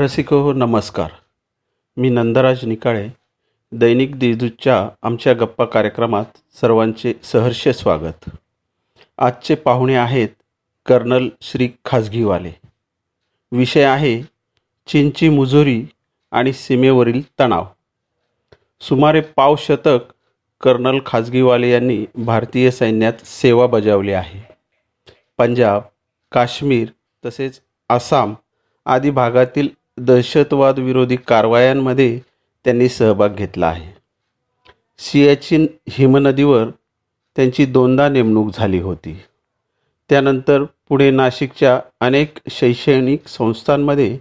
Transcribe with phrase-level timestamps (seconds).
[0.00, 1.10] रसिको नमस्कार.
[1.96, 3.08] मी नंदराज निकाळे
[3.72, 6.24] दैनिक देशदूतच्या आमच्या गप्पा कार्यक्रमात
[6.60, 8.30] सर्वांचे सहर्ष स्वागत.
[9.18, 10.28] आजचे पाहुणे आहेत
[10.86, 12.50] कर्नल श्री खाजगीवाले.
[13.52, 14.22] विषय आहे
[14.86, 15.84] चीनची मुजोरी
[16.30, 17.66] आणि सीमेवरील तणाव.
[18.80, 19.98] सुमारे पाव शतक
[20.60, 24.40] कर्नल खाजगीवाले यांनी भारतीय सैन्यात सेवा बजावली आहे.
[25.38, 25.82] पंजाब
[26.32, 26.88] काश्मीर
[27.24, 28.34] तसेच आसाम
[28.86, 29.68] आदी भागातील
[30.00, 32.20] दहशतवाद विरोधी कारवायांमध्ये
[32.64, 33.92] त्यांनी सहभाग घेतला आहे.
[34.98, 36.64] सियाचीन हिमनदीवर
[37.36, 39.20] त्यांची दोनदा नेमणूक झाली होती.
[40.08, 44.18] त्यानंतर पुढे नाशिकच्या अनेक शैक्षणिक संस्थांमध्ये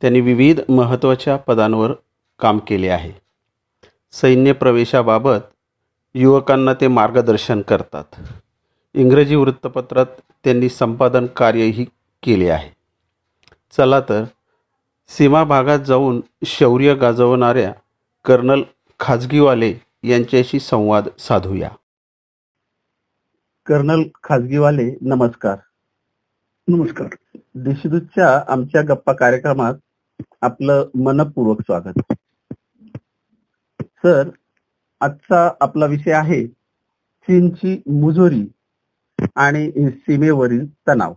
[0.00, 1.92] त्यांनी विविध महत्त्वाच्या पदांवर
[2.40, 3.12] काम केले आहे.
[4.12, 5.38] सैन्य प्रवेशाबाबत
[6.14, 8.04] युवकांना ते मार्गदर्शन करतात.
[8.94, 10.06] इंग्रजी वृत्तपत्रात
[10.44, 11.84] त्यांनी संपादन कार्यही
[12.22, 12.70] केले आहे.
[13.76, 14.24] चला तर
[15.08, 17.72] सीमा भागात जाऊन शौर्य गाजवणाऱ्या
[18.24, 18.62] कर्नल
[19.00, 19.74] खाजगीवाले
[20.04, 21.70] यांच्याशी संवाद साधूया.
[23.66, 25.56] कर्नल खाजगीवाले नमस्कार.
[26.68, 27.38] नमस्कार.
[27.54, 29.74] देशदूतच्या आमच्या गप्पा कार्यक्रमात
[30.42, 32.12] आपलं मनपूर्वक स्वागत.
[33.82, 34.28] सर
[35.00, 36.46] आजचा आपला विषय आहे
[37.24, 38.52] चीनची मुजोरी
[39.36, 41.14] आणि सीमेवरील तणाव.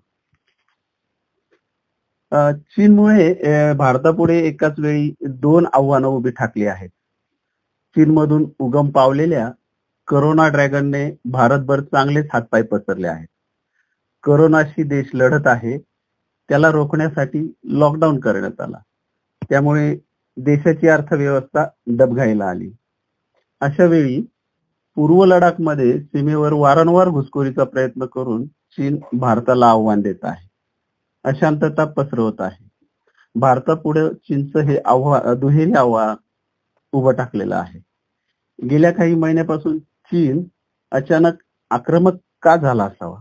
[2.31, 5.11] चीनमुळे भारतापुढे एकाच वेळी
[5.41, 6.89] दोन आव्हानं उभी ठाकली आहेत.
[7.95, 9.49] चीनमधून उगम पावलेल्या
[10.07, 13.27] करोना ड्रॅगनने भारतभर चांगलेच हातपाय पसरले आहेत.
[14.23, 17.39] करोनाशी देश लढत आहे त्याला रोखण्यासाठी
[17.79, 18.77] लॉकडाऊन करण्यात आला.
[19.49, 19.95] त्यामुळे
[20.37, 21.65] देशाची अर्थव्यवस्था
[21.97, 22.69] डबघाईला आली.
[23.61, 24.19] अशा वेळी
[24.97, 30.46] पूर्व लडाखमध्ये सीमेवर वारंवार घुसखोरीचा प्रयत्न करून चीन भारताला आव्हान देत आहे.
[31.23, 32.69] अशांतता पसरवत आहे.
[33.35, 36.15] भारतापुढे चीनचं हे आव्हान दुहेरी आव्हान
[36.91, 37.79] उभं टाकलेलं आहे.
[38.69, 40.43] गेल्या काही महिन्यापासून चीन
[40.91, 41.33] अचानक
[41.69, 43.17] आक्रमक का झाला असावा?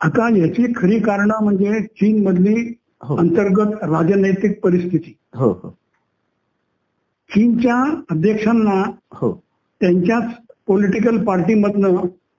[0.00, 3.16] आता याची खरी कारण म्हणजे चीन मधली हो.
[3.16, 5.16] अंतर्गत राजनैतिक परिस्थिती.
[5.34, 5.70] हो हो.
[7.30, 9.42] चीनच्या अध्यक्षांना हो.
[9.80, 10.30] त्यांच्याच
[10.66, 11.88] पॉलिटिकल पार्टीमधनं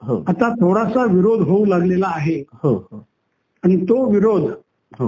[0.01, 0.23] हो.
[0.27, 2.43] आता थोडासा विरोध होऊ लागलेला आहे.
[2.53, 3.07] हो हो.
[3.63, 4.41] आणि तो विरोध
[4.99, 5.07] हो.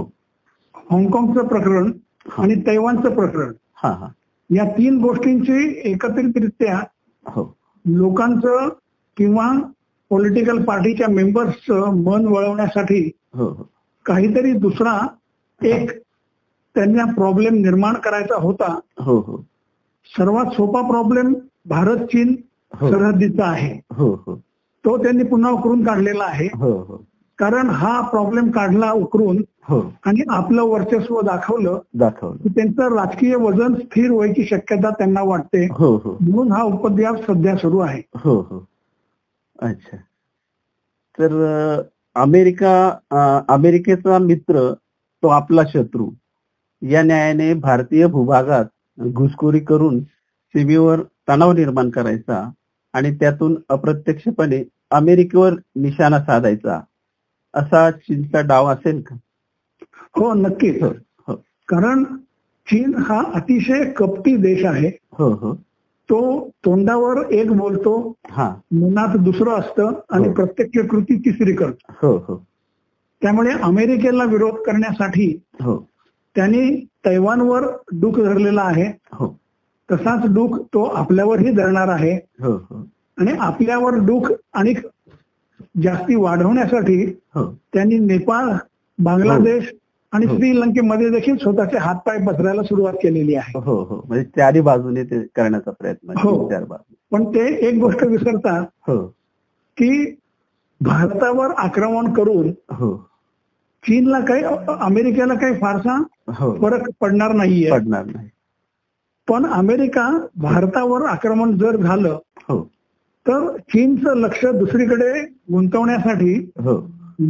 [0.90, 1.90] हाँगकाँगचं प्रकरण
[2.38, 3.52] आणि तैवानचं प्रकरण
[3.82, 4.06] हा हा.
[4.50, 6.78] या तीन गोष्टींची एकत्रितरित्या
[7.26, 7.56] हो.
[7.84, 8.68] लोकांचं
[9.16, 9.52] किंवा
[10.10, 13.68] पॉलिटिकल पार्टीच्या मेंबर्सचं मन वळवण्यासाठी हो
[14.06, 14.98] काहीतरी दुसरा
[15.62, 15.90] एक
[16.74, 18.78] त्यांना प्रॉब्लेम निर्माण करायचा होता.
[18.98, 19.36] हो हो.
[20.18, 21.32] सर्वात सोपा प्रॉब्लेम
[21.66, 22.34] भारत चीन
[22.74, 23.80] सरहद्दीचा आहे.
[23.94, 24.34] हो हो.
[24.84, 26.48] तो त्यांनी पुन्हा उकरून काढलेला आहे.
[27.38, 29.80] कारण हा प्रॉब्लेम काढला उकरून हो.
[30.04, 32.36] आणि आपलं वर्चस्व दाखवलं दाखवलं.
[32.36, 35.66] की त्यांचं राजकीय वजन स्थिर व्हायची शक्यता त्यांना वाटते.
[35.70, 36.16] हो हो.
[36.20, 38.02] म्हणून हा उपद्व्याप सध्या सुरू आहे.
[38.16, 38.66] हो हो.
[39.58, 39.96] अच्छा.
[41.20, 41.82] तर
[42.14, 44.72] अमेरिका अमेरिकेचा मित्र
[45.22, 46.10] तो आपला शत्रू.
[46.82, 48.64] या न्यायाने भारतीय भूभागात
[49.00, 50.00] घुसखोरी करून
[50.52, 52.50] सीमेवर तणाव निर्माण करायचा
[52.92, 56.80] आणि त्यातून अप्रत्यक्षपणे अमेरिकेवर निशाणा साधायचा.
[57.56, 59.16] असा चीनचा डाव असेल का?
[60.16, 60.88] हो नक्कीच हो.
[61.28, 61.34] हो.
[61.68, 62.04] कारण
[62.70, 64.90] चीन हा अतिशय कपटी देश आहे.
[65.12, 65.54] हो हो.
[66.10, 68.54] तो तोंडावर एक बोलतो हा.
[68.72, 70.34] मनात दुसरं असतं आणि हो.
[70.34, 71.92] प्रत्यक्ष कृती तिसरी करतो.
[72.02, 72.46] हो हो.
[73.22, 75.88] त्यामुळे अमेरिकेला विरोध करण्यासाठी हो.
[76.36, 78.92] त्यांनी तैवानवर डूक धरलेला आहे.
[79.12, 79.40] हो.
[79.92, 82.14] तसाच डूक तो आपल्यावरही धरणार आहे.
[82.16, 82.88] हो हो.
[83.18, 84.74] आणि आपल्यावर डूक आणि
[85.82, 87.04] जास्ती वाढवण्यासाठी
[87.34, 87.54] हो.
[87.74, 88.52] त्यांनी नेपाळ
[88.98, 89.72] बांगलादेश
[90.12, 90.36] आणि हो.
[90.36, 93.58] श्रीलंकेमध्ये देखील स्वतःचे हातपाय पसरायला सुरुवात केलेली आहे.
[93.58, 94.04] हो हो.
[94.08, 96.48] म्हणजे चारी बाजूने ते करण्याचा प्रयत्न हो.
[97.12, 99.06] पण ते एक गोष्ट विसरतात हो.
[99.76, 100.14] की
[100.80, 102.96] भारतावर आक्रमण करून हो.
[103.84, 104.42] चीनला काही
[104.80, 106.56] अमेरिकेला काही फारसा हो.
[106.62, 107.70] फरक पडणार नाहीये.
[107.70, 108.28] पडणार नाही.
[109.28, 112.18] पण अमेरिका भारतावर आक्रमण जर झालं
[112.48, 112.70] हो.
[113.26, 115.20] तर चीनचं लक्ष दुसरीकडे
[115.52, 116.34] गुंतवण्यासाठी
[116.64, 116.76] हो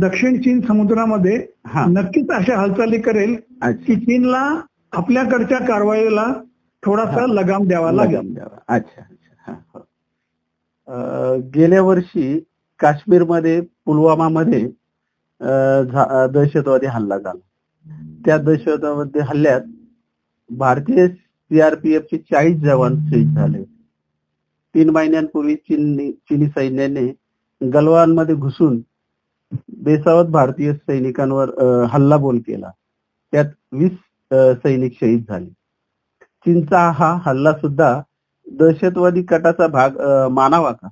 [0.00, 3.34] दक्षिण चीन समुद्रामध्ये हा नक्कीच अशा हालचाली करेल
[3.86, 4.42] की चीनला
[4.92, 6.26] आपल्याकडच्या कारवाईला
[6.82, 7.26] थोडासा.
[7.26, 8.58] लगाम द्यावा लागेल लगाम द्यावा.
[8.68, 11.38] अच्छा अच्छा हा, हो.
[11.54, 12.38] गेल्या वर्षी
[12.80, 14.60] काश्मीरमध्ये पुलवामामध्ये
[16.34, 17.40] दहशतवादी हल्ला झाला
[18.24, 19.60] त्या दहशतवादी हल्ल्यात
[20.50, 23.62] भारतीय सीआरपीएफचे चाळीस जवान शहीद झाले.
[24.76, 27.06] तीन महिन्यांपूर्वी चीननी चिनी सैन्याने
[27.60, 28.80] गलवानमध्ये घुसून
[29.82, 32.70] बेसावत भारतीय सैनिकांवर अं, हल्लाबोल केला.
[33.32, 33.92] त्यात वीस
[34.62, 35.48] सैनिक शहीद झाले.
[36.46, 38.00] चीनचा हा हल्ला सुद्धा
[38.46, 40.00] दहशतवादी कटाचा भाग
[40.32, 40.88] मानावा का?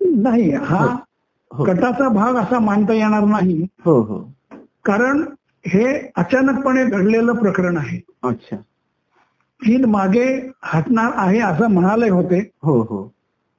[0.00, 0.84] नाही हा
[1.50, 1.64] हो.
[1.64, 3.66] कटाचा भाग असा मानता येणार नाही.
[3.84, 4.18] हो हो.
[4.84, 5.24] कारण
[5.66, 8.00] हे अचानकपणे घडलेलं प्रकरण आहे.
[8.22, 8.56] अच्छा.
[9.64, 12.50] चीन मागे हटणार आहे असं म्हणाले होते.
[12.62, 13.12] हो हो.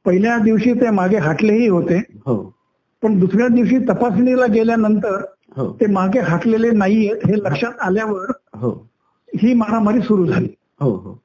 [0.05, 1.97] पहिल्या दिवशी ते मागे हटलेही होते.
[2.25, 2.53] हो.
[3.01, 5.25] पण दुसऱ्या दिवशी तपासणीला गेल्यानंतर
[5.57, 5.77] हो.
[5.81, 8.89] ते मागे हटलेले नाहीयेत हे लक्षात आल्यावर हो.
[9.35, 10.47] ही मारामारी सुरू झाली.
[10.81, 11.21] हो हो.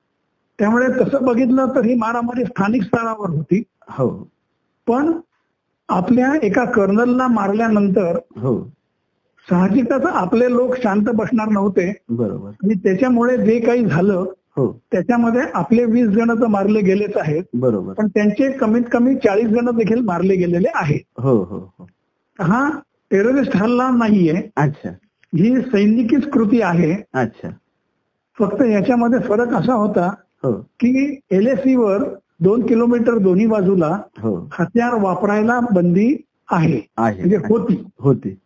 [0.58, 3.62] त्यामुळे तसं बघितलं तर ही मारामारी स्थानिक स्तरावर होती.
[3.88, 4.28] हो.
[4.86, 5.12] पण
[5.88, 8.62] आपल्या एका कर्नलला मारल्यानंतर हो.
[9.50, 11.94] साहजिकच आपले लोक शांत बसणार नव्हते.
[12.08, 12.48] बरोबर.
[12.48, 14.24] आणि त्याच्यामुळे जे काही झालं
[14.66, 17.42] त्याच्यामध्ये आपले वीस जण तर मारले गेलेच आहेत.
[17.54, 17.92] बरोबर.
[17.92, 21.20] पण त्यांचे कमीत कमी चाळीस जण देखील मारले गेलेले आहेत.
[21.20, 21.88] हो हो हो.
[22.40, 22.78] हा
[23.10, 24.42] टेररिस्ट हल्ला नाहीये.
[24.56, 24.90] अच्छा.
[25.34, 27.02] ही सैनिकीच कृती आहे.
[27.14, 27.48] अच्छा.
[28.38, 30.52] फक्त याच्यामध्ये फरक असा होता हो.
[30.52, 31.98] की एलएसी वर
[32.40, 34.48] दोन किलोमीटर दोन्ही बाजूला हो.
[34.52, 36.16] हत्यार वापरायला बंदी
[36.50, 36.80] आहे.
[36.98, 37.84] म्हणजे होती.
[37.98, 38.38] होती.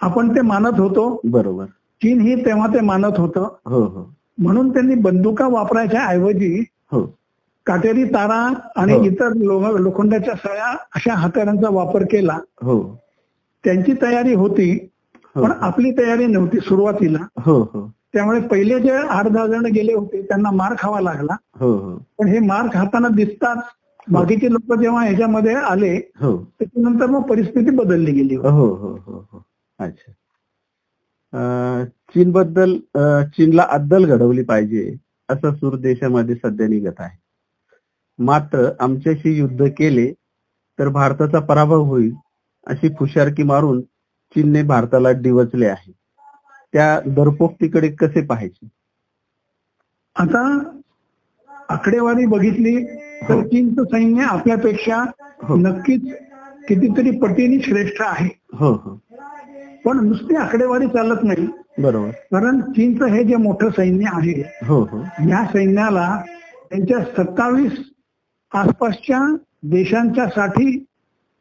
[0.00, 1.20] आपण ते मानत होतो.
[1.24, 1.64] बरोबर.
[2.02, 3.48] चीन ही तेव्हा ते मानत होतं.
[3.66, 4.14] हो हो.
[4.38, 7.02] म्हणून त्यांनी बंदुका वापरायच्या ऐवजी हो.
[7.66, 8.40] काटेरी तारा
[8.76, 9.02] आणि हो.
[9.04, 9.32] इतर
[9.80, 12.38] लोखंडाच्या सळ्या अशा हत्यारांचा वापर केला.
[12.62, 12.80] हो.
[13.64, 14.76] त्यांची तयारी होती
[15.36, 17.18] पण आपली तयारी नव्हती सुरुवातीला.
[17.44, 17.86] हो हो.
[18.12, 21.36] त्यामुळे पहिले जे आठ दहा जण गेले होते त्यांना मार खावा लागला.
[21.60, 21.96] हो हो.
[22.18, 23.58] पण हे मार खाताना दिसताच
[24.06, 28.36] बाकीचे लोक जेव्हा ह्याच्यामध्ये आले त्याच्यानंतर मग परिस्थिती बदलली गेली.
[28.36, 30.12] अच्छा.
[31.34, 32.76] चीन बद्दल
[33.28, 34.90] चीनला अद्दल घडवली पाहिजे
[35.28, 37.16] असा सूर देशामध्ये सध्या निघत आहे
[38.18, 40.12] मात्र आमच्याशी युद्ध केले
[40.78, 42.12] तर भारताचा पराभव होईल
[42.66, 43.80] अशी फुशारकी मारून
[44.36, 45.92] चीनने भारताला डिवचले आहे
[46.74, 48.68] त्या दरपोक्तीकडे कसे पाहायचे
[50.16, 50.42] आता
[51.68, 52.76] आकडेवारी बघितली
[53.28, 53.40] तर.
[53.42, 54.96] चीनचं सैन्य आपल्यापेक्षा
[55.42, 55.56] हो.
[55.56, 56.02] नक्कीच
[56.68, 58.98] कितीतरी पटीने श्रेष्ठ आहे हो हो
[59.84, 61.46] पण नुसती आकडेवारी चालत नाही.
[61.78, 62.10] बरोबर.
[62.10, 64.98] कारण चीनचं हे जे मोठं सैन्य आहे हो हो.
[65.28, 66.20] या सैन्याला
[66.70, 67.72] त्यांच्या सत्तावीस
[68.52, 69.20] आसपासच्या
[69.62, 70.84] देशांच्या साठी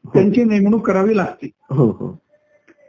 [0.06, 1.50] त्यांची नेमणूक करावी लागते.
[1.70, 2.18] हो हो.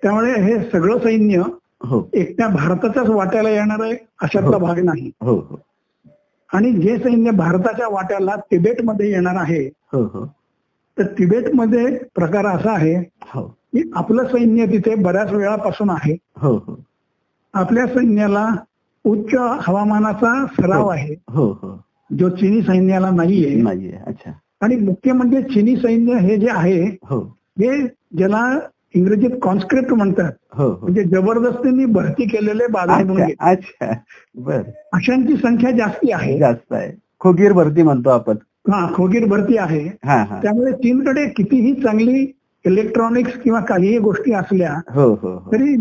[0.03, 1.43] त्यामुळे हे सगळं सैन्य
[1.85, 2.09] हो.
[2.15, 4.59] एकट्या भारताच्याच वाट्याला येणार आहे अशातला हो.
[4.59, 5.11] भाग नाही.
[5.21, 5.61] हो हो.
[6.53, 10.25] आणि जे सैन्य भारताच्या वाट्याला तिबेटमध्ये येणार आहे हो हो.
[10.99, 13.57] तर तिबेटमध्ये प्रकार असा आहे हो.
[13.75, 16.17] की आपलं सैन्य तिथे बऱ्याच वेळापासून आहे.
[16.37, 16.85] हो हो.
[17.55, 18.49] आपल्या सैन्याला
[19.05, 21.15] उच्च हवामानाचा सराव आहे.
[21.29, 21.85] हो हो.
[22.19, 23.63] जो चीनी सैन्याला नाहीये.
[23.63, 24.33] नाहीये अच्छा.
[24.61, 27.37] आणि मुख्य म्हणजे चीनी सैन्य हे जे आहे हो.
[27.61, 27.87] हे
[28.17, 28.59] ज्याला
[28.95, 30.33] इंग्रजीत कॉन्स्क्रिप्ट म्हणतात.
[30.53, 30.79] हो हो.
[30.83, 32.65] म्हणजे जबरदस्तीने भरती केलेले
[33.41, 33.93] अच्छा.
[34.35, 34.63] बर.
[34.93, 36.39] अशांची संख्या जास्ती आहे.
[36.39, 36.93] जास्त आहे.
[37.21, 38.37] खोगीर भरती म्हणतो आपण.
[38.73, 39.87] हा खोगीर भरती आहे.
[40.05, 40.41] हा हा.
[40.43, 42.27] त्यामुळे चीनकडे कितीही चांगली
[42.65, 45.53] इलेक्ट्रॉनिक्स किंवा काहीही गोष्टी असल्या हो हो हो.
[45.53, 45.77] तरी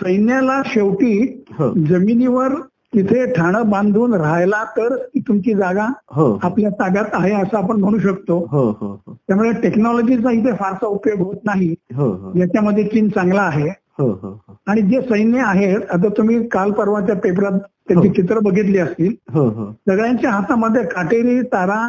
[0.00, 1.42] सैन्याला शेवटी
[1.88, 2.54] जमिनीवर
[2.94, 4.94] तिथे ठाणं बांधून राहायला तर
[5.28, 6.38] तुमची जागा हो.
[6.42, 8.38] आपल्या ताब्यात आहे असं आपण म्हणू शकतो.
[8.50, 9.14] हो हो हो.
[9.28, 11.74] त्यामुळे टेक्नॉलॉजीचा इथे फारसा उपयोग होत नाही.
[11.96, 12.32] हो हो.
[12.38, 13.68] याच्यामध्ये चीन चांगला आहे.
[13.98, 14.56] हो हो हो.
[14.66, 17.58] आणि जे सैन्य आहेत आता तुम्ही काल परवाच्या पेपरात
[17.88, 18.08] त्यांची.
[18.08, 19.12] चित्र बघितली असतील.
[19.30, 21.82] सगळ्यांच्या हातामध्ये काटेरी तारा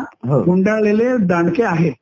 [0.45, 1.93] गुंडाळलेले दांडके आहेत.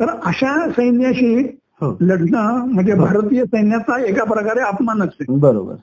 [0.00, 1.98] तर अशा सैन्याशी हो.
[2.00, 5.74] लढणं म्हणजे भारतीय सैन्याचा एका प्रकारे अपमानच आहे बरोबर.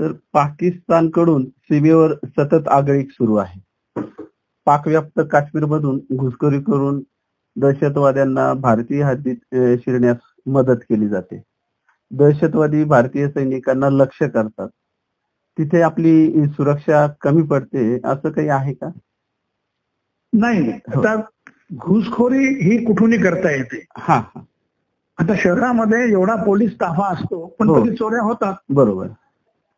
[0.00, 3.60] तर पाकिस्तानकडून सीमेवर सतत आगळीक सुरू आहे.
[4.66, 7.02] पाकव्याप्त काश्मीरमधून घुसखोरी करून
[7.56, 11.42] दहशतवाद्यांना भारतीय हद्दीत शिरण्यास मदत केली जाते.
[12.10, 14.68] दहशतवादी भारतीय सैनिकांना लक्ष करतात.
[15.58, 18.88] तिथे आपली सुरक्षा कमी पडते असं काही आहे का?
[20.32, 21.02] नाही हो.
[21.72, 23.84] घुसखोरी ही कुठूनही करता येते.
[23.96, 24.40] हा हा.
[25.18, 27.80] आता शहरामध्ये एवढा पोलीस ताफा असतो पण हो.
[27.80, 28.54] कधी चोऱ्या होतात.
[28.70, 29.06] बरोबर.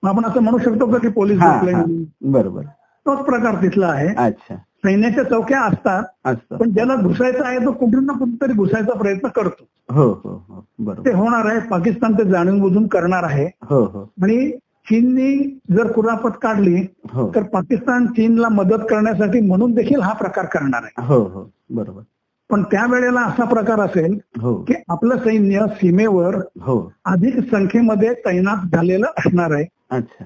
[0.03, 1.85] आपण असं म्हणू शकतो का की पोलीस हा हा?
[2.23, 2.63] बरोबर.
[3.07, 4.15] तोच प्रकार तिथला आहे.
[4.17, 4.55] अच्छा.
[4.55, 9.65] सैन्याच्या चौक्या असतात असतं पण ज्याला घुसायचं आहे तो कुठून ना कुठेतरी घुसायचा प्रयत्न करतो.
[9.95, 10.95] हो हो हो.
[10.95, 13.45] ते होणार आहे पाकिस्तान ते जाणून बुजून करणार आहे.
[13.45, 14.03] हो हो.
[14.23, 14.51] आणि
[14.89, 17.33] चीननी जर कुरापत काढली हो.
[17.35, 21.07] तर पाकिस्तान चीनला मदत करण्यासाठी म्हणून देखील हा प्रकार करणार आहे.
[21.07, 21.51] हो हो.
[21.71, 22.03] बरोबर.
[22.51, 24.55] पण त्यावेळेला असा प्रकार असेल हो.
[24.55, 26.93] की आपलं सैन्य सीमेवर हो.
[27.05, 29.67] अधिक संख्येमध्ये तैनात झालेलं असणार आहे.
[29.91, 30.25] अच्छा.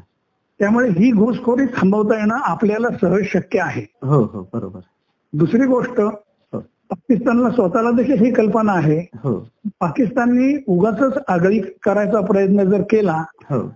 [0.58, 3.86] त्यामुळे ही घुसखोरी थांबवता येणं आपल्याला सहज शक्य आहे.
[4.02, 4.80] हो हो बरोबर.
[5.32, 6.58] दुसरी गोष्ट हो.
[6.60, 9.06] पाकिस्तानला स्वतःला देखील ही कल्पना आहे.
[9.14, 9.48] हो.
[9.80, 13.68] पाकिस्ताननी उगाच आगळी करायचा प्रयत्न जर केला हो.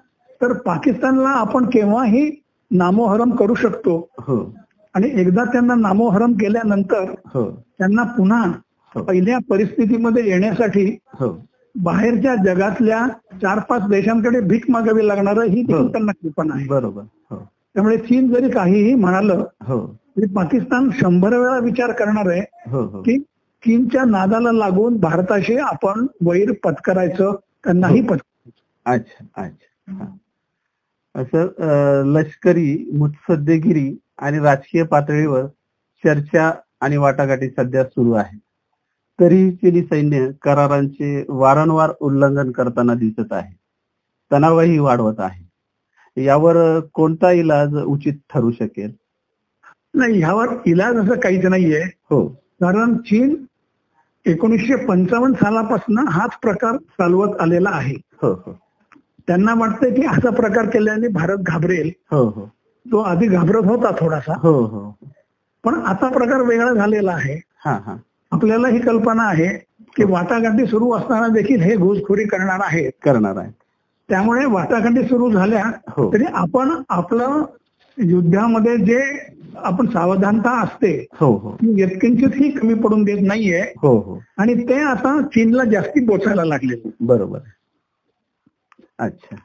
[0.42, 4.08] तर पाकिस्तानला आपण केव्हाही नामोहरम करू शकतो.
[4.18, 4.54] हो.
[4.98, 7.44] आणि एकदा त्यांना नामोहरम केल्यानंतर हो.
[7.78, 8.40] त्यांना पुन्हा
[8.94, 9.02] हो.
[9.02, 11.28] पहिल्या परिस्थितीमध्ये येण्यासाठी हो.
[11.74, 13.06] बाहेरच्या जगातल्या
[13.42, 15.62] चार पाच देशांकडे भीक मागावी लागणार ही.
[15.62, 16.66] त्यांना कल्पना आहे.
[16.68, 17.02] बरोबर.
[17.74, 19.78] त्यामुळे चीन जरी काहीही म्हणालं हो.
[20.16, 23.18] तरी पाकिस्तान शंभर वेळा विचार करणार आहे की
[23.62, 28.92] चीनच्या नादाला लागून भारताशी आपण वैर पत्करायचं का नाही पत्करायचं.
[28.92, 30.14] अच्छा अच्छा.
[31.14, 33.88] असं लष्करी मुत्सद्देगिरी
[34.18, 35.46] आणि राजकीय पातळीवर
[36.04, 38.38] चर्चा आणि वाटाघाटी सध्या सुरू आहे.
[39.20, 43.56] तरीही चिनी सैन्य करारांचे वारंवार उल्लंघन करताना दिसत आहे.
[44.32, 45.48] तणावही वाढवत आहे.
[46.24, 48.92] यावर कोणता इलाज उचित ठरू शकेल?
[49.94, 51.82] नाही ह्यावर इलाज असं काहीच नाहीये.
[51.82, 52.28] हो.
[52.60, 53.44] कारण चीन
[54.26, 57.94] एकोणीसशे पंचावन्न सालापासून हाच प्रकार चालवत आलेला आहे.
[57.94, 58.58] हो हो.
[59.26, 61.90] त्यांना वाटतंय की असा प्रकार केल्याने भारत घाबरेल.
[62.10, 62.57] हो हो.
[62.92, 64.34] तो आधी घाबरत होता थोडासा.
[64.42, 64.90] हो हो.
[65.64, 67.34] पण आता प्रकार वेगळा झालेला आहे.
[67.64, 67.96] हा हा.
[68.32, 69.46] आपल्याला ही कल्पना आहे
[69.96, 72.92] की वाटाघाटी सुरू असताना देखील हे घुसखोरी करणार आहेत.
[73.04, 73.50] करणार आहे
[74.08, 76.12] त्यामुळे वाटाघाटी सुरू झाल्या हो.
[76.12, 77.44] तरी आपण आपलं
[77.98, 79.00] युद्धामध्ये जे
[79.56, 81.56] आपण सावधानता असते हो हो.
[81.76, 83.60] यत्किंचितही कमी पडून देत नाहीये.
[83.60, 84.18] हो हो.
[84.38, 87.38] आणि ते आता चीनला जास्ती बोचायला लागले बरोबर
[88.98, 89.36] अच्छा.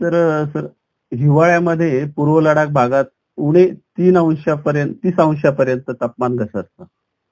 [0.00, 0.66] तर सर
[1.12, 3.04] हिवाळ्यामध्ये पूर्व लडाख भागात
[3.36, 6.84] उणे तीन अंशापर्यंत तीस अंशापर्यंत तापमान घसरतं.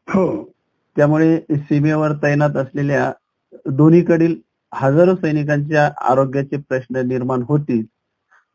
[0.09, 0.52] हो.
[0.97, 3.12] त्यामुळे सीमेवर तैनात असलेल्या
[3.66, 4.37] दोन्हीकडील
[4.75, 7.85] हजारो सैनिकांच्या आरोग्याचे प्रश्न निर्माण होतील.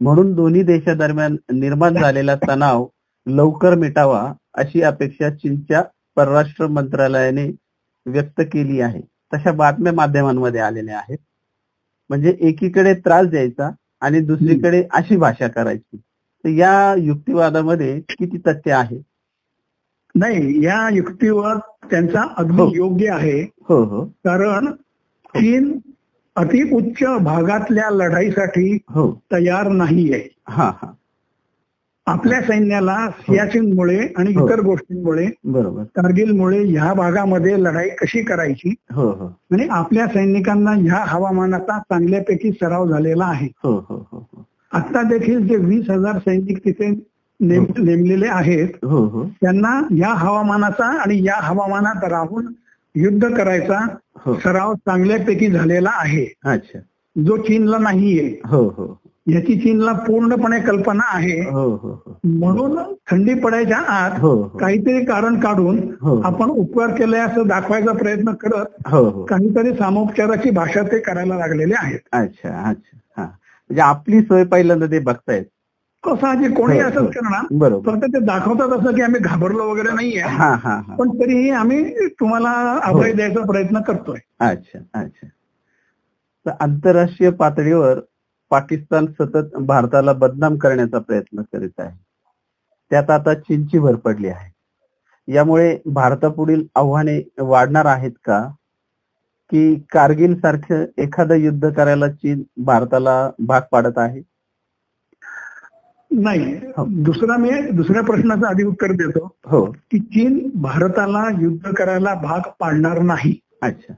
[0.01, 2.87] म्हणून दोन्ही देशादरम्यान निर्माण झालेला तणाव
[3.25, 5.83] लवकर मिटावा अशी अपेक्षा चीनच्या
[6.15, 7.51] परराष्ट्र मंत्रालयाने
[8.05, 9.01] व्यक्त केली आहे.
[9.33, 11.17] तशा बातम्या माध्यमांमध्ये आलेल्या आहेत.
[12.09, 13.69] म्हणजे एकीकडे त्रास द्यायचा
[14.01, 15.97] आणि दुसरीकडे अशी भाषा करायची.
[16.43, 19.01] तर या युक्तिवादामध्ये किती तथ्य आहे?
[20.15, 21.57] नाही या युक्तीवर
[21.89, 22.71] त्यांचा अगदी हो.
[22.75, 23.41] योग्य आहे.
[23.41, 24.05] हो हो.
[24.05, 24.71] कारण
[25.35, 25.79] चीन
[26.35, 29.21] अति उच्च भागातल्या लढाईसाठी हो.
[29.31, 30.29] तयार नाहीये.
[30.47, 30.90] हा हा.
[32.05, 34.47] आपल्या सैन्याला सियाचीनमुळे आणि हो.
[34.47, 35.83] इतर गोष्टींमुळे बरोबर.
[35.83, 38.73] कारगिलमुळे ह्या भागामध्ये लढाई कशी करायची?
[38.91, 39.37] हो हो.
[39.51, 43.47] आणि आपल्या सैनिकांना ह्या हवामानाचा चांगल्यापैकी सराव झालेला आहे.
[43.63, 44.45] हो हो हो हो.
[44.71, 46.89] आता देखील जे वीस हजार सैनिक तिथे
[47.39, 49.23] नेम- नेमलेले आहेत हो हो.
[49.41, 52.47] त्यांना या हवामानाचा आणि या हवामानात राहून
[52.95, 54.35] युद्ध करायचा हो.
[54.35, 56.25] सराव चांगल्यापैकी झालेला आहे.
[56.45, 56.79] अच्छा.
[57.15, 58.41] जो चीनला नाहीये.
[58.45, 59.00] हो हो.
[59.27, 61.39] याची चीनला पूर्णपणे कल्पना आहे.
[61.49, 62.17] हो हो हो.
[62.23, 62.77] म्हणून
[63.11, 64.19] थंडी पडायच्या आत
[64.59, 65.79] काहीतरी कारण काढून.
[66.25, 68.65] आपण उपकार केले असं दाखवायचा प्रयत्न करत
[69.29, 71.99] काहीतरी सामोपचाराची भाषा ते करायला लागलेले आहेत.
[72.11, 72.97] अच्छा अच्छा.
[73.17, 73.23] हा.
[73.25, 75.45] म्हणजे आपली सोय पहिल्यांदा ते बघतायत.
[76.03, 76.79] कसं आहे कोणी.
[76.79, 77.45] असंच करणार?
[77.51, 77.91] बरोबर.
[77.91, 80.21] फक्त ते दाखवतात असं की आम्ही घाबरलो वगैरे नाहीये.
[80.99, 83.11] पण तरीही आम्ही तुम्हाला अभय.
[83.13, 84.17] द्यायचा प्रयत्न करतोय.
[84.39, 85.27] अच्छा अच्छा.
[86.45, 87.99] तर आंतरराष्ट्रीय पातळीवर
[88.51, 91.97] पाकिस्तान सतत भारताला बदनाम करण्याचा प्रयत्न करीत आहे.
[92.89, 94.51] त्यात आता चीनची भर पडली आहे.
[95.33, 98.49] यामुळे भारतापुढील आव्हाने वाढणार आहेत का?
[99.51, 104.21] की कारगिल सारखं एखादं युद्ध करायला चीन भारताला भाग पाडत आहे?
[106.11, 106.55] नाही.
[106.55, 106.85] हो.
[106.89, 109.35] दुसरा मी दुसऱ्या प्रश्नाचं आधी उत्तर देतो.
[109.45, 109.65] हो.
[109.65, 113.39] की चीन भारताला युद्ध करायला भाग पाडणार नाही.
[113.61, 113.93] अच्छा.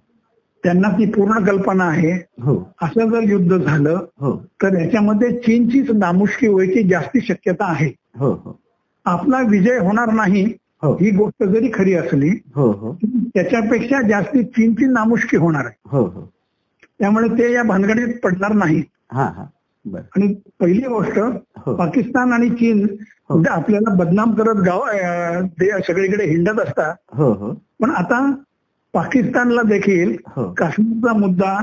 [0.63, 2.11] त्यांना ती पूर्ण कल्पना आहे.
[2.41, 2.57] हो.
[2.81, 4.35] असं जर युद्ध झालं हो.
[4.61, 7.91] तर याच्यामध्ये चीनचीच नामुष्की व्हायची जास्ती शक्यता आहे.
[8.15, 8.59] हो हो.
[9.05, 10.43] आपला विजय होणार नाही
[10.83, 10.93] हो.
[10.93, 12.29] गोष्ट जरी खरी असली
[13.35, 16.05] त्याच्यापेक्षा जास्ती चीनची नामुष्की होणार आहे.
[16.99, 18.83] त्यामुळे ते या भानगडीत पडणार नाही.
[19.11, 19.45] हा हा.
[20.15, 21.19] आणि पहिली गोष्ट
[21.69, 22.87] पाकिस्तान आणि चीन.
[23.49, 24.85] आपल्याला बदनाम करत गाव
[25.87, 26.95] सगळीकडे हिंडत असतात.
[27.81, 28.19] पण आता
[28.93, 30.53] पाकिस्तानला देखील हो.
[30.53, 31.57] काश्मीरचा मुद्दा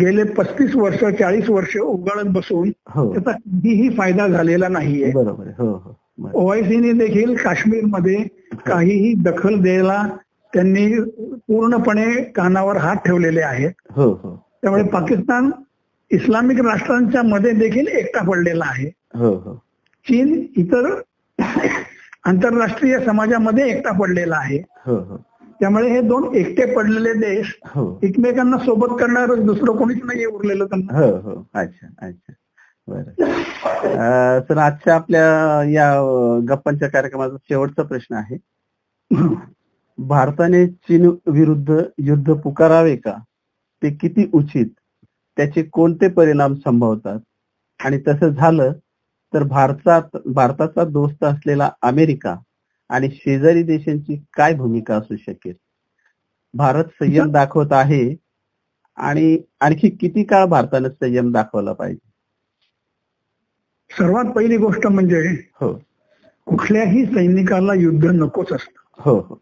[0.00, 3.12] गेले पस्तीस वर्ष चाळीस वर्ष उगाळत बसून हो.
[3.12, 5.10] त्याचा काहीही फायदा झालेला नाहीये.
[5.58, 5.96] हो.
[6.34, 8.22] ओआयसीने देखील काश्मीरमध्ये
[8.66, 10.02] काहीही दखल द्यायला
[10.52, 10.86] त्यांनी
[11.48, 13.70] पूर्णपणे कानावर हात ठेवलेले आहेत.
[14.62, 15.50] त्यामुळे पाकिस्तान
[16.10, 18.88] इस्लामिक राष्ट्रांच्या मध्ये देखील एकटा पडलेला आहे.
[20.06, 20.94] चीन इतर
[22.24, 24.58] आंतरराष्ट्रीय समाजामध्ये एकटा पडलेला आहे.
[25.60, 27.98] त्यामुळे हे दोन एकटे पडलेले देश हो.
[28.02, 30.98] एकमेकांना सोबत करणार दुसरं कोणीच नाही उरलेलं त्यांना.
[30.98, 31.44] हो हो.
[31.54, 32.32] अच्छा अच्छा.
[32.88, 34.40] बरं.
[34.48, 35.90] तर आजच्या आपल्या या
[36.48, 38.36] गप्पांच्या कार्यक्रमाचा शेवटचा प्रश्न आहे.
[39.98, 43.16] भारताने चीन विरुद्ध युद्ध पुकारावे का?
[43.82, 44.66] ते किती उचित?
[45.36, 47.18] त्याचे कोणते परिणाम संभवतात?
[47.80, 48.72] आणि तसं झालं
[49.32, 52.34] तर भारतात भारताचा दोस्त असलेला अमेरिका
[52.92, 55.54] आणि शेजारी देशांची काय भूमिका असू शकेल?
[56.54, 58.16] भारत संयम दाखवत आहे
[58.96, 62.10] आणि आणखी किती काळ भारतानं संयम दाखवला पाहिजे?
[63.90, 65.20] सर्वात पहिली गोष्ट म्हणजे
[65.60, 65.72] हो.
[66.46, 69.02] कुठल्याही सैनिकाला युद्ध नकोच असतं.
[69.02, 69.38] हो हो.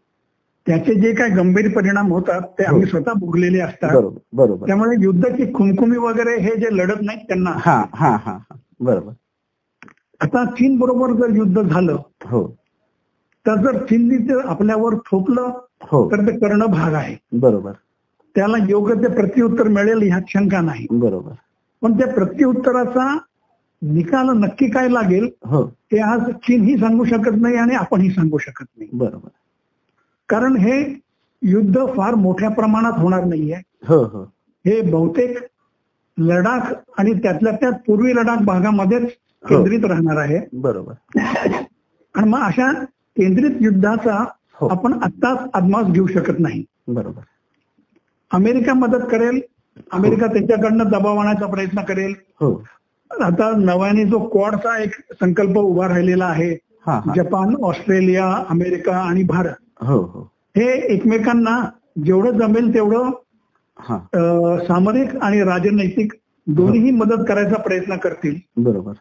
[0.67, 3.89] त्याचे जे काही गंभीर परिणाम होतात ते आम्ही स्वतः भोगलेले असतात.
[3.89, 4.67] बरोबर बरोबर.
[4.67, 7.49] त्यामुळे युद्धाची खुमखुमी वगैरे हे जे लढत नाहीत त्यांना.
[7.49, 8.37] हा हा हा हा.
[8.79, 9.13] बरोबर.
[10.21, 12.60] आता चीन बरोबर जर युद्ध झालं हो.
[13.47, 16.11] तर जर चीननी ते आपल्यावर थोपलं हो.
[16.11, 17.15] तर ते करणं भाग आहे.
[17.33, 17.71] बरोबर.
[18.35, 20.87] त्याला योग्य ते प्रत्युत्तर मिळेल ह्यात शंका नाही.
[20.91, 21.31] बरोबर.
[21.81, 23.17] पण त्या प्रत्युत्तराचा
[23.81, 25.63] निकाल नक्की काय लागेल हो.
[25.63, 28.89] हे आज चीनही सांगू शकत नाही आणि आपणही सांगू शकत नाही.
[28.93, 29.29] बरोबर.
[30.29, 31.01] कारण हे
[31.41, 33.57] युद्ध फार मोठ्या प्रमाणात होणार नाहीये.
[33.87, 34.23] हो हो.
[34.65, 35.37] हे बहुतेक
[36.17, 39.11] लडाख आणि त्यातल्या त्यात पूर्वी लडाख भागामध्येच
[39.49, 40.39] केंद्रित राहणार आहे.
[40.53, 40.93] बरोबर.
[42.15, 42.85] आणि मग अशा
[43.21, 44.67] केंद्रित युद्धाचा हो.
[44.67, 46.63] आपण आत्ताच अदमास घेऊ शकत नाही.
[46.87, 47.21] बरोबर.
[48.31, 49.41] अमेरिका मदत करेल
[49.91, 52.13] अमेरिका त्यांच्याकडनं दबाव आणण्याचा प्रयत्न करेल.
[52.33, 52.63] हो.
[53.21, 56.53] आता नव्याने जो क्वाडचा एक संकल्प उभा राहिलेला आहे
[56.87, 57.13] हा हा.
[57.15, 60.31] जपान ऑस्ट्रेलिया अमेरिका आणि भारत हो हो.
[60.57, 61.69] हे एकमेकांना
[62.05, 63.09] जेवढं जमेल तेवढं
[63.79, 63.99] हा.
[64.67, 66.13] सामरिक आणि राजनैतिक
[66.47, 68.35] दोन्हीही मदत करायचा प्रयत्न करतील.
[68.57, 68.93] बरोबर.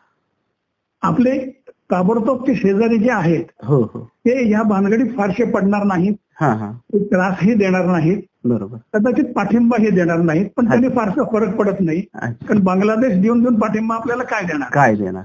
[1.03, 1.60] आपले
[1.91, 4.01] ताबडतोबचे शेजारी जे आहेत हो हो.
[4.05, 6.15] ते या भानगडीत फारसे पडणार नाहीत.
[6.41, 6.71] हा हा.
[6.73, 8.19] ते त्रासही देणार नाहीत.
[8.45, 8.77] बरोबर.
[8.95, 12.01] कदाचित पाठिंबाही देणार नाहीत पण त्यांनी फारसा फरक पडत नाही.
[12.01, 14.69] कारण बांगलादेश देऊन देऊन पाठिंबा आपल्याला काय देणार?
[14.73, 15.25] काय देणार?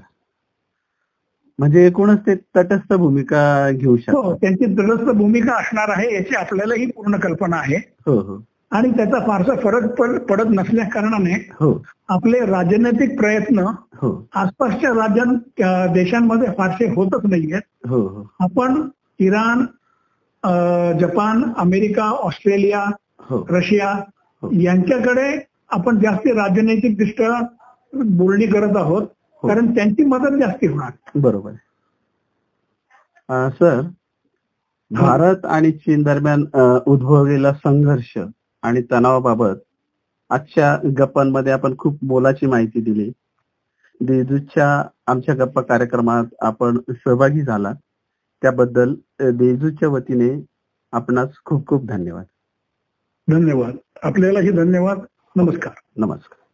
[1.60, 4.36] म्हणजे एकूणच ते तटस्थ भूमिका घेऊ हो शकतात.
[4.42, 7.78] त्यांची तटस्थ भूमिका असणार आहे याची आपल्यालाही पूर्ण कल्पना आहे.
[8.08, 8.38] हो हो.
[8.72, 11.86] आणि त्याचा फारसा फरक पड- पडत नसल्या कारणाने हो.
[12.10, 13.60] आपले राजनैतिक प्रयत्न
[13.94, 14.28] हो.
[14.36, 15.36] आसपासच्या राज्यां
[15.94, 17.62] देशांमध्ये फारसे होतच नाहीयेत.
[17.90, 19.62] हो आपण Iran
[21.00, 22.86] Japan America Australia
[23.32, 24.00] Russia.
[24.62, 27.46] यांच्याकडे आपण जास्ती राजनैतिक दृष्ट्या
[27.94, 29.08] बोलणी करत आहोत.
[29.44, 30.92] कारण त्यांची मदत जास्ती होणार.
[31.16, 31.52] बरोबर
[33.50, 33.82] सर
[34.92, 36.46] भारत आणि चीन दरम्यान
[36.86, 38.18] उद्भवलेला संघर्ष
[38.66, 39.56] आणि तणावाबाबत
[40.30, 43.12] आजच्या गप्पांमध्ये आपण खूप मोलाची माहिती दिली.
[44.02, 47.74] देजूच्या आमच्या गप्पा कार्यक्रमात आपण सहभागी झाला
[48.42, 50.46] त्याबद्दल देजूच्या वतीने
[50.92, 52.26] आपणास खूप खूप धन्यवाद.
[53.28, 53.76] धन्यवाद.
[54.04, 55.00] आपल्यालाही धन्यवाद.
[55.36, 55.74] नमस्कार.
[55.98, 56.45] नमस्कार.